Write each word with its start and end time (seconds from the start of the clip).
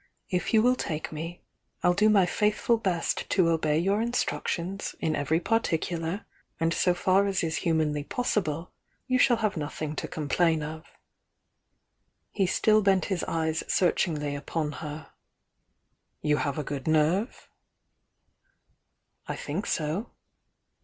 If 0.29 0.51
you 0.51 0.63
will 0.63 0.73
take 0.75 1.11
me, 1.11 1.43
I'll 1.83 1.93
do 1.93 2.09
my 2.09 2.25
faithful 2.25 2.77
best 2.77 3.29
to 3.29 3.49
obey 3.49 3.77
your 3.77 4.01
instructions 4.01 4.95
in 4.99 5.15
every 5.15 5.39
particular, 5.39 6.25
and 6.59 6.73
so 6.73 6.95
far 6.95 7.27
as 7.27 7.43
IS 7.43 7.57
humanly 7.57 8.03
possible, 8.03 8.71
you 9.05 9.19
shall 9.19 9.37
have 9.45 9.57
nothing 9.57 9.95
to 9.97 10.07
com 10.07 10.27
plain 10.27 10.63
of." 10.63 10.87
He 12.31 12.47
still 12.47 12.81
bent 12.81 13.11
h. 13.11 13.19
oyes 13.27 13.61
searchingly 13.71 14.35
upon 14.35 14.71
her. 14.81 15.11
"You 16.23 16.37
have 16.37 16.57
a 16.57 16.63
good 16.63 16.87
nerve?" 16.87 17.47
"I 19.27 19.35
think 19.35 19.67
so." 19.67 20.09